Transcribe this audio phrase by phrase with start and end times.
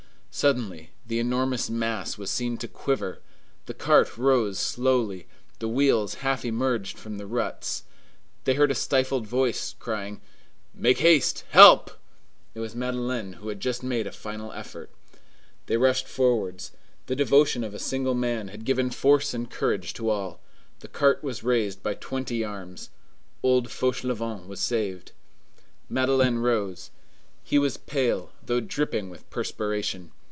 [0.33, 3.19] Suddenly the enormous mass was seen to quiver,
[3.65, 5.27] the cart rose slowly,
[5.59, 7.83] the wheels half emerged from the ruts.
[8.45, 10.21] They heard a stifled voice crying,
[10.73, 11.43] "Make haste!
[11.49, 11.91] Help!"
[12.55, 14.89] It was Madeleine, who had just made a final effort.
[15.65, 16.71] They rushed forwards.
[17.07, 20.39] The devotion of a single man had given force and courage to all.
[20.79, 22.89] The cart was raised by twenty arms.
[23.43, 25.11] Old Fauchelevent was saved.
[25.89, 26.89] Madeleine rose.
[27.43, 30.11] He was pale, though dripping with perspiration.